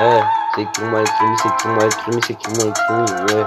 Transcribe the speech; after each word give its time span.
Eh, 0.00 0.20
c'est 0.54 0.64
qui 0.72 0.82
moi 0.82 1.00
le 1.00 1.06
crime, 1.06 1.34
c'est 1.42 1.56
qui 1.56 1.68
moi 1.68 1.84
le 1.84 1.90
crime, 1.90 2.20
c'est 2.24 2.34
qui 2.34 2.50
moi 2.50 2.66
le 2.66 2.72
crime, 2.72 3.36
ouais. 3.36 3.46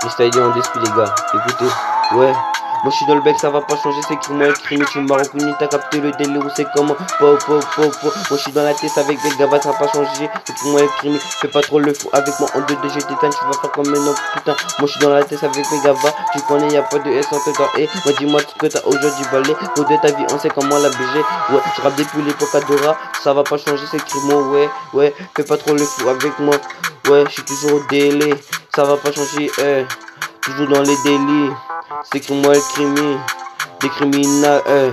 Freestyle 0.00 0.42
en 0.42 0.50
d'esprit 0.50 0.80
les 0.80 0.90
gars, 0.90 1.14
écoutez, 1.32 1.70
ouais. 2.16 2.32
Moi 2.82 2.90
je 2.90 2.96
suis 2.96 3.06
dans 3.06 3.14
le 3.14 3.20
bec, 3.22 3.36
ça 3.38 3.50
va 3.50 3.60
pas 3.60 3.76
changer, 3.76 4.00
c'est 4.06 4.14
le 4.14 4.52
crime, 4.52 4.84
tu 4.92 5.00
m'as 5.00 5.16
reconnu, 5.16 5.52
t'as 5.58 5.66
capté 5.66 6.00
le 6.00 6.12
délire 6.12 6.44
ou 6.44 6.48
c'est 6.54 6.66
comment. 6.74 6.94
Po, 7.18 7.36
po, 7.46 7.60
po, 7.74 7.82
po. 7.82 7.88
Moi 8.02 8.12
je 8.30 8.36
suis 8.36 8.52
dans 8.52 8.62
la 8.62 8.74
tête 8.74 8.96
avec 8.96 9.20
des 9.22 9.30
gars, 9.36 9.48
ça 9.60 9.70
va 9.70 9.78
pas 9.78 9.88
changer, 9.92 10.30
c'est 10.44 10.54
le 10.64 10.88
crime, 10.98 11.18
fais 11.40 11.48
pas 11.48 11.62
trop 11.62 11.80
le 11.80 11.92
fou 11.94 12.08
avec 12.12 12.38
moi 12.38 12.48
en 12.54 12.60
2 12.60 12.76
2 12.76 12.88
je 12.88 13.00
t'éteins, 13.00 13.30
tu 13.30 13.44
vas 13.46 13.52
faire 13.60 13.72
comme 13.72 13.88
un 13.88 14.06
autre 14.06 14.22
putain. 14.34 14.54
Moi 14.78 14.86
je 14.86 14.92
suis 14.92 15.00
dans 15.00 15.10
la 15.10 15.24
tête 15.24 15.42
avec 15.42 15.64
mes 15.70 15.80
gars, 15.80 15.94
tu 16.32 16.40
connais, 16.42 16.68
y 16.68 16.76
a 16.76 16.82
pas 16.82 16.98
de 16.98 17.10
S 17.10 17.26
en 17.32 17.36
dedans, 17.38 17.68
et 17.78 17.88
moi. 18.04 18.12
Dis-moi 18.18 18.42
tout 18.42 18.50
ce 18.54 18.58
que 18.58 18.66
t'as 18.66 18.86
aujourd'hui 18.86 19.24
balai, 19.32 19.56
au 19.78 19.84
de 19.84 19.96
ta 20.00 20.08
vie, 20.08 20.24
on 20.32 20.38
sait 20.38 20.48
comment 20.48 20.78
la 20.78 20.88
BG, 20.90 21.18
ouais, 21.50 21.60
je 21.76 21.82
rappe 21.82 21.96
depuis 21.96 22.22
l'époque 22.22 22.54
Adora, 22.54 22.96
ça 23.22 23.32
va 23.32 23.42
pas 23.42 23.58
changer, 23.58 23.84
c'est 23.90 24.14
moi, 24.24 24.42
ouais, 24.48 24.68
ouais, 24.92 25.14
fais 25.36 25.44
pas 25.44 25.56
trop 25.56 25.72
le 25.72 25.84
fou 25.84 26.08
avec 26.08 26.38
moi, 26.38 26.54
ouais, 27.08 27.24
je 27.26 27.32
suis 27.32 27.42
toujours 27.42 27.74
au 27.74 27.82
délai, 27.90 28.34
ça 28.74 28.84
va 28.84 28.96
pas 28.96 29.12
changer, 29.12 29.50
eh, 29.58 29.84
toujours 30.40 30.68
dans 30.68 30.82
les 30.82 30.96
délits. 31.04 31.50
C'est 32.04 32.20
que 32.20 32.32
moi 32.32 32.54
le 32.54 32.60
crimi, 32.60 33.16
des 33.80 33.88
criminels, 33.88 34.62
euh. 34.68 34.90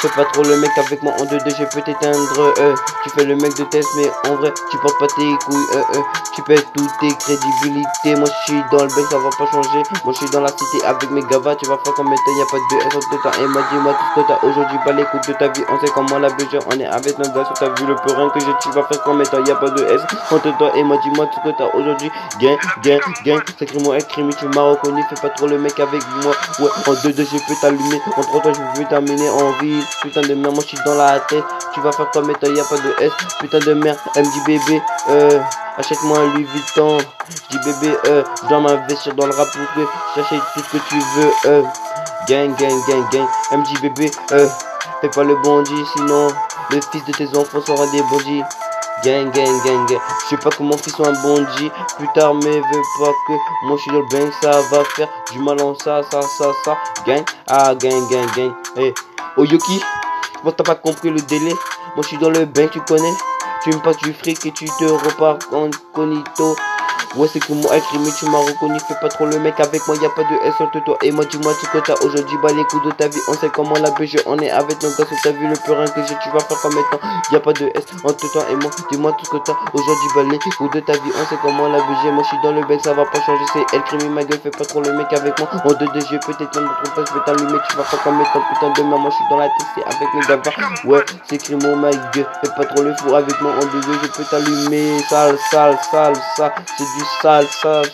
Fais 0.00 0.08
pas 0.08 0.24
trop 0.32 0.42
le 0.42 0.56
mec 0.56 0.70
avec 0.78 1.02
moi 1.02 1.12
en 1.18 1.24
2-2, 1.24 1.56
je 1.58 1.64
peux 1.64 1.82
t'éteindre, 1.82 2.54
euh. 2.58 2.74
Tu 3.02 3.10
fais 3.10 3.24
le 3.24 3.36
mec 3.36 3.54
de 3.56 3.64
test, 3.64 3.88
mais 3.96 4.10
en 4.30 4.36
vrai, 4.36 4.52
tu 4.70 4.78
portes 4.78 4.98
pas 4.98 5.06
tes 5.08 5.36
couilles, 5.44 5.66
euh, 5.74 5.82
euh. 5.96 6.00
Tu 6.34 6.42
perds 6.42 6.62
toutes 6.72 6.90
tes 7.00 7.10
crédibilités. 7.16 8.14
Moi, 8.16 8.28
je 8.28 8.52
suis 8.52 8.62
dans 8.70 8.84
le 8.84 8.88
bec, 8.94 9.06
ça 9.10 9.18
va 9.18 9.30
pas 9.30 9.50
changer. 9.50 9.82
Moi, 10.04 10.12
je 10.12 10.18
suis 10.18 10.30
dans 10.30 10.40
la 10.40 10.48
cité 10.48 10.84
avec 10.86 11.10
mes 11.10 11.22
gavas, 11.22 11.56
tu 11.56 11.66
vas 11.66 11.78
faire 11.84 11.94
comme 11.94 12.06
toi, 12.06 12.34
y 12.38 12.42
a 12.42 12.46
pas 12.46 12.58
de 12.58 12.86
S 12.86 12.94
entre 12.94 13.22
temps. 13.22 13.42
Et 13.42 13.46
moi, 13.46 13.62
dis-moi 13.70 13.92
tout 13.92 14.04
ce 14.14 14.20
que 14.20 14.26
t'as 14.28 14.46
aujourd'hui, 14.46 14.78
pas 14.84 14.92
l'écoute 14.92 15.28
de 15.28 15.32
ta 15.34 15.48
vie. 15.48 15.64
On 15.68 15.80
sait 15.80 15.92
comment 15.92 16.18
la 16.18 16.30
BG, 16.30 16.58
on 16.66 16.78
est 16.78 16.86
avec 16.86 17.18
nos 17.18 17.28
gars, 17.30 17.44
t'as 17.58 17.68
vu 17.68 17.86
le 17.86 17.96
peurin 17.96 18.30
que 18.30 18.40
j'ai, 18.40 18.52
tu 18.62 18.70
vas 18.70 18.84
faire 18.84 19.02
comme 19.02 19.22
toi, 19.24 19.40
y 19.46 19.50
a 19.50 19.56
pas 19.56 19.70
de 19.70 19.84
S 19.84 20.00
entre 20.30 20.56
toi. 20.58 20.70
Et 20.76 20.82
moi, 20.82 20.96
dis-moi 21.02 21.26
tout 21.26 21.40
ce 21.44 21.50
que 21.50 21.56
t'as 21.58 21.76
aujourd'hui. 21.76 22.10
Gain, 22.40 22.56
gain, 22.82 22.98
gain, 23.24 23.40
c'est 23.58 23.74
moi, 23.82 23.98
tu 24.00 24.22
m'as 24.22 24.62
reconnu, 24.62 25.02
fais 25.08 25.20
pas 25.20 25.30
trop 25.30 25.46
le 25.46 25.58
mec 25.58 25.78
avec 25.80 26.02
moi. 26.22 26.32
Ouais, 26.60 26.70
en 26.86 26.92
2-2, 26.92 27.16
je 27.16 27.38
peux 27.46 27.54
t'allumer. 27.60 28.00
En 28.16 28.22
3 28.22 28.52
je 28.52 28.80
peux 28.80 28.88
terminer 28.88 29.28
en 29.30 29.57
Putain 30.02 30.20
de 30.22 30.34
merde, 30.34 30.54
moi 30.54 30.62
je 30.62 30.68
suis 30.68 30.78
dans 30.84 30.94
la 30.94 31.20
tête. 31.20 31.44
Tu 31.74 31.80
vas 31.80 31.92
faire 31.92 32.10
comme 32.10 32.32
toi, 32.34 32.48
y 32.48 32.60
a 32.60 32.64
pas 32.64 32.76
de 32.76 33.04
S. 33.04 33.12
Putain 33.40 33.58
de 33.58 33.74
merde, 33.74 33.98
elle 34.14 34.26
bébé, 34.46 34.82
euh, 35.10 35.40
achète-moi 35.76 36.18
un 36.18 36.34
Louis 36.34 36.44
Vuitton. 36.44 36.98
Je 37.28 37.56
dis 37.56 37.64
bébé, 37.64 37.96
euh, 38.06 38.22
je 38.42 38.48
dois 38.48 38.60
m'investir 38.60 39.14
dans 39.14 39.26
le 39.26 39.34
rap 39.34 39.48
pour 39.52 39.74
que 39.74 39.88
j'achète 40.16 40.40
tout 40.54 40.60
ce 40.60 40.76
que 40.76 40.82
tu 40.88 40.98
veux, 40.98 41.32
euh. 41.46 41.62
Gang, 42.28 42.54
gang, 42.56 42.80
gang, 42.86 43.08
gang. 43.10 43.26
Elle 43.50 43.80
bébé, 43.80 44.10
euh, 44.32 44.48
fais 45.00 45.08
pas 45.08 45.24
le 45.24 45.34
bandit, 45.36 45.84
sinon 45.96 46.28
le 46.70 46.80
fils 46.92 47.04
de 47.06 47.12
tes 47.12 47.36
enfants 47.36 47.60
sera 47.66 47.86
des 47.86 48.02
bandits. 48.02 48.42
Gang, 49.04 49.30
gang, 49.30 49.62
gang, 49.64 49.86
gang. 49.86 50.00
Je 50.24 50.28
sais 50.30 50.36
pas 50.36 50.50
que 50.50 50.62
mon 50.62 50.76
fils 50.76 50.92
soit 50.94 51.06
un 51.08 51.22
bandit. 51.22 51.70
Plus 51.96 52.08
tard, 52.14 52.34
mais 52.34 52.60
veux 52.60 52.82
pas 52.98 53.12
que 53.26 53.32
moi 53.64 53.76
je 53.76 53.82
suis 53.82 53.90
dans 53.92 54.00
le 54.00 54.08
bang. 54.10 54.30
Ça 54.42 54.50
va 54.50 54.84
faire 54.84 55.08
du 55.32 55.38
mal 55.38 55.60
en 55.62 55.74
ça, 55.74 56.02
ça, 56.10 56.20
ça, 56.20 56.52
ça. 56.64 56.76
Gang, 57.06 57.24
ah, 57.46 57.74
gang, 57.76 58.08
gang, 58.10 58.26
gang. 58.36 58.52
Hey, 58.76 58.92
oh 59.38 59.44
Yoki, 59.44 59.80
moi 60.44 60.52
t'as 60.52 60.64
pas 60.64 60.74
compris 60.74 61.10
le 61.10 61.20
délai. 61.20 61.52
Moi 61.94 62.02
je 62.02 62.08
suis 62.08 62.18
dans 62.18 62.30
le 62.30 62.44
bain, 62.44 62.68
tu 62.68 62.80
connais. 62.80 63.12
Tu 63.62 63.70
me 63.70 63.78
passes 63.78 63.96
du 63.98 64.12
fric 64.12 64.44
et 64.46 64.52
tu 64.52 64.66
te 64.66 64.84
repars 64.84 65.38
en 65.52 65.70
conito. 65.92 66.56
Ouais, 67.16 67.26
c'est 67.32 67.48
moi, 67.48 67.76
écrit, 67.76 67.98
mais 67.98 68.10
tu 68.18 68.26
m'as 68.26 68.38
reconnu. 68.38 68.78
Fais 68.80 68.94
pas 69.00 69.08
trop 69.08 69.26
le 69.26 69.38
mec 69.38 69.58
avec 69.58 69.80
moi, 69.88 69.96
y 69.96 70.04
a 70.06 70.10
pas 70.10 70.22
de 70.22 70.46
S 70.46 70.54
entre 70.60 70.78
toi. 70.84 70.96
Et 71.02 71.10
moi, 71.10 71.24
dis-moi 71.24 71.52
tout 71.58 71.66
que 71.72 71.78
t'as 71.78 71.94
aujourd'hui. 72.04 72.36
Bah, 72.42 72.50
les 72.54 72.64
coups 72.64 72.84
de 72.84 72.90
ta 72.92 73.08
vie, 73.08 73.18
on 73.28 73.32
sait 73.34 73.48
comment 73.48 73.74
la 73.74 73.90
BG. 73.90 74.18
On 74.26 74.38
est 74.38 74.50
avec 74.50 74.82
nos 74.82 74.90
gars, 74.90 75.04
t'as 75.22 75.30
vu 75.30 75.48
le 75.48 75.56
purin 75.64 75.86
que 75.86 76.00
j'ai. 76.06 76.14
Tu 76.22 76.30
vas 76.30 76.40
faire 76.40 76.60
comme 76.60 76.72
étant. 76.72 77.00
Y 77.32 77.36
a 77.36 77.40
pas 77.40 77.52
de 77.52 77.70
S 77.74 77.84
entre 78.04 78.30
toi 78.32 78.44
et 78.50 78.56
moi. 78.56 78.70
Dis-moi 78.90 79.12
tout 79.12 79.26
que 79.30 79.42
t'as 79.44 79.56
aujourd'hui. 79.72 80.08
Bah, 80.14 80.22
les 80.30 80.38
coups 80.38 80.70
de 80.74 80.80
ta 80.80 80.92
vie, 80.92 81.12
on 81.16 81.26
sait 81.26 81.38
comment 81.42 81.68
la 81.68 81.78
BG. 81.78 82.10
Moi, 82.12 82.22
je 82.22 82.28
suis 82.28 82.38
dans 82.42 82.52
le 82.52 82.64
bec, 82.66 82.80
ça 82.84 82.92
va 82.92 83.04
pas 83.04 83.20
changer. 83.20 83.44
C'est 83.52 83.64
elle, 83.72 83.82
crime, 83.82 84.12
ma 84.12 84.24
gueule. 84.24 84.40
Fais 84.42 84.50
pas 84.50 84.64
trop 84.64 84.82
le 84.82 84.92
mec 84.92 85.12
avec 85.12 85.38
moi. 85.38 85.48
En 85.64 85.68
deux, 85.72 85.88
deux 85.94 86.06
yeux, 86.12 86.20
peut-être 86.26 86.60
notre 86.60 86.94
face, 86.94 87.08
je 87.08 87.14
vais 87.14 87.24
t'allumer. 87.24 87.58
Tu 87.70 87.76
vas 87.76 87.84
faire 87.84 88.02
comme 88.02 88.20
étant. 88.20 88.42
Putain 88.52 88.82
de 88.82 88.88
main, 88.88 88.98
moi, 88.98 89.10
je 89.10 89.16
suis 89.16 89.24
dans 89.30 89.38
la 89.38 89.48
tête, 89.48 89.84
avec 89.86 90.08
les 90.14 90.20
gars. 90.28 90.40
Ouais, 90.84 91.04
c'est 91.28 91.38
crime, 91.38 91.58
ma 91.80 91.90
gueule. 91.90 92.26
Fais 92.44 92.50
pas 92.56 92.64
trop 92.66 92.82
le 92.82 92.94
fou 92.96 93.14
avec 93.14 93.40
moi. 93.40 93.52
En 93.52 93.64
deux, 93.66 93.80
deux, 93.80 93.98
je 94.02 94.08
peux 94.08 94.24
t'allumer. 94.30 95.00
Sale, 95.08 95.38
sale, 95.50 95.78
sale, 95.90 96.14
sale. 96.36 96.52
C'est 96.76 96.84
du 96.98 97.04
sale, 97.22 97.46
sale 97.62 97.84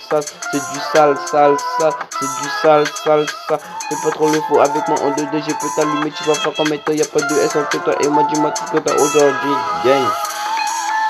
c'est 0.53 0.73
du 0.73 0.81
sale, 0.93 1.17
sale, 1.31 1.57
sale, 1.79 1.93
c'est 2.11 2.43
du 2.43 2.49
sale, 2.63 2.87
sale, 3.05 3.27
sale. 3.49 3.59
Fais 3.89 3.97
pas 4.03 4.11
trop 4.13 4.29
le 4.29 4.41
faux 4.49 4.61
avec 4.61 4.89
moi 4.89 4.99
en 5.03 5.11
2-2, 5.11 5.43
je 5.43 5.53
peux 5.53 5.69
t'allumer, 5.77 6.11
tu 6.11 6.25
vas 6.25 6.35
faire 6.35 6.55
comme 6.55 6.79
toi, 6.79 6.95
y 6.95 7.03
a 7.03 7.05
pas 7.05 7.21
de 7.21 7.35
S 7.35 7.57
entre 7.57 7.83
toi 7.83 7.95
et 8.01 8.09
moi, 8.09 8.23
dis-moi 8.33 8.51
tout 8.51 8.65
que 8.73 8.79
t'as 8.79 8.95
aujourd'hui. 8.95 9.55
Gang, 9.85 10.09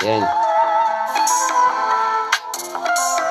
gang. 0.01 0.44